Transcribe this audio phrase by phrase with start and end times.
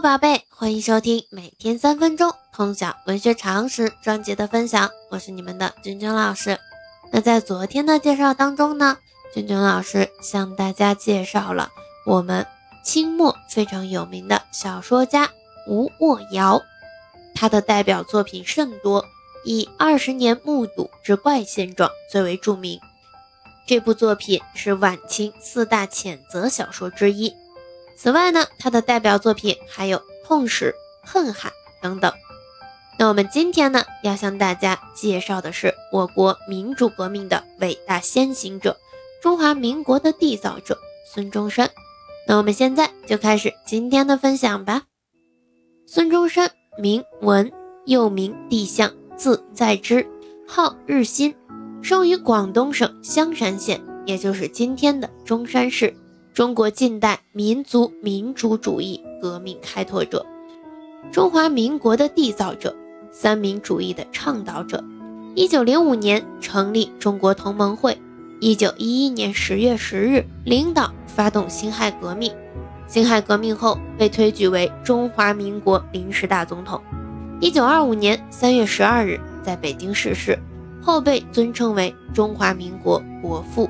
[0.00, 6.58] 宝贝，欢迎收听每天三分钟通晓文学常识专辑的分享，我是你们的君君老师。
[7.12, 8.96] 那在昨天的介绍当中呢，
[9.34, 11.68] 君君老师向大家介绍了
[12.06, 12.46] 我们
[12.82, 15.28] 清末非常有名的小说家
[15.68, 16.62] 吴沃尧，
[17.34, 19.04] 他的代表作品甚多，
[19.44, 22.80] 以《二十年目睹之怪现状》最为著名。
[23.66, 27.34] 这部作品是晚清四大谴责小说之一。
[28.02, 30.74] 此外呢，他的代表作品还有《痛史》
[31.12, 31.50] 《恨海》
[31.82, 32.10] 等等。
[32.98, 38.78] 那我们今天呢，要向大家介绍的是我国民主革命的伟大先行者，
[39.22, 40.78] 中华民国的缔造者
[41.12, 41.70] 孙中山。
[42.26, 44.84] 那我们现在就开始今天的分享吧。
[45.86, 47.52] 孙中山，名文，
[47.84, 50.08] 又名帝相，字在之，
[50.48, 51.34] 号日新，
[51.82, 55.94] 生于广东省香山县，也就是今天的中山市。
[56.40, 60.24] 中国近代民族民主主义革命开拓者，
[61.12, 62.74] 中华民国的缔造者，
[63.12, 64.82] 三民主义的倡导者。
[65.34, 68.00] 一九零五年成立中国同盟会，
[68.40, 72.32] 一九一一年十月十日领导发动辛亥革命。
[72.86, 76.80] 辛亥革命后被推举为中华民国临时大总统。
[77.38, 80.38] 一九二五年三月十二日在北京逝世，
[80.80, 83.68] 后被尊称为中华民国国父。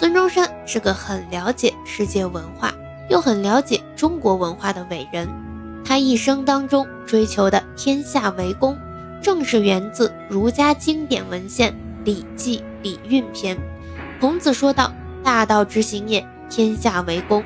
[0.00, 2.72] 孙中山是个很了解世界文化，
[3.10, 5.28] 又很了解中国文化的伟人。
[5.84, 8.74] 他一生当中追求的天下为公，
[9.20, 11.70] 正是源自儒家经典文献
[12.02, 13.54] 《礼记·礼运篇》。
[14.18, 14.90] 孔子说道
[15.22, 17.44] ：“大道之行也，天下为公。”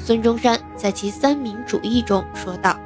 [0.00, 2.80] 孙中山在其三民主义中说道：“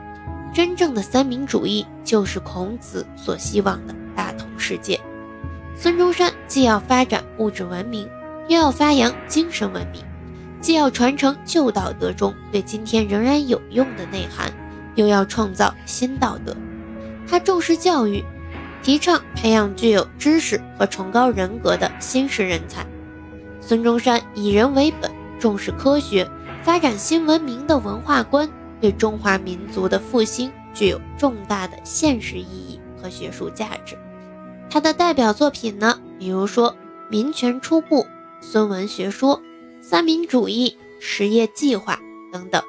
[0.53, 4.99] 真正的三民主义就是孔子所希望的大同世界。”
[5.79, 8.09] 孙中山既要发展物质文明。
[8.47, 10.03] 又要发扬精神文明，
[10.61, 14.53] 既要传承旧道德中对今天仍然有用的内涵，
[14.97, 16.55] 又要创造新道德。
[17.27, 18.23] 他重视教育，
[18.83, 22.85] 提倡培养具有知识和崇高人格的新式人才。
[23.63, 26.29] 孙中山以人为本，重视科学，
[26.63, 28.47] 发展新文明的文化观，
[28.79, 33.97] 对中华民族的复兴具有重大的现实意义和学术价值。
[34.69, 36.71] 他的代表作品呢，比如说
[37.09, 38.03] 《民权初步》。
[38.47, 39.41] 孙文学说、
[39.81, 41.99] 三民主义、实业计划
[42.31, 42.63] 等等，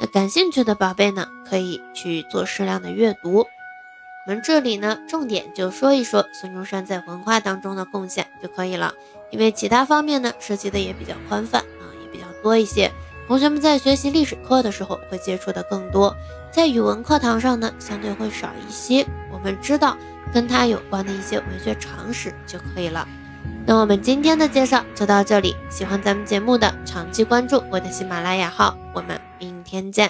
[0.00, 3.38] 那感兴趣的宝贝呢，可以去做适量的阅读。
[3.38, 8.94] 我们这里呢，重点就说一说孙中山在文化当中的贡献就可以了，
[9.30, 12.90] 因为其他方面呢，涉及的也比较宽泛啊，也比较多一些。
[13.26, 16.14] 同学们在学习历史课的时候会接触的更多，
[16.52, 19.04] 在语文课堂上呢，相对会少一些。
[19.32, 19.96] 我们知道
[20.32, 23.06] 跟他有关的一些文学常识就可以了。
[23.68, 30.08] 那我们今天的介绍就到这里，喜欢咱们节目的长期关注我的喜马拉雅号，我们明天见。